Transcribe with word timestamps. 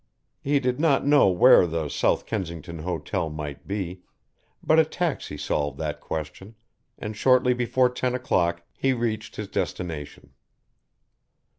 He 0.41 0.59
did 0.59 0.79
not 0.79 1.05
know 1.05 1.29
where 1.29 1.67
the 1.67 1.87
South 1.87 2.25
Kensington 2.25 2.79
Hotel 2.79 3.29
might 3.29 3.67
be, 3.67 4.01
but 4.63 4.79
a 4.79 4.83
taxi 4.83 5.37
solved 5.37 5.77
that 5.77 5.99
question 6.01 6.55
and 6.97 7.15
shortly 7.15 7.53
before 7.53 7.87
ten 7.87 8.15
o'clock 8.15 8.63
he 8.73 8.93
reached 8.93 9.35
his 9.35 9.47
destination. 9.47 10.31